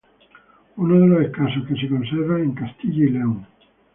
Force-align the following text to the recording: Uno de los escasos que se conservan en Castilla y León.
Uno 0.77 0.99
de 0.99 1.07
los 1.07 1.21
escasos 1.27 1.63
que 1.67 1.75
se 1.75 1.87
conservan 1.87 2.41
en 2.41 2.53
Castilla 2.55 3.05
y 3.05 3.09
León. 3.11 3.45